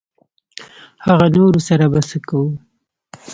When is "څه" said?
2.09-2.17